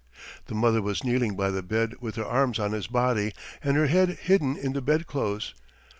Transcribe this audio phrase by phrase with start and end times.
[0.47, 3.85] The mother was kneeling by the bed with her arms on his body and her
[3.85, 5.53] head hidden in the bedclothes.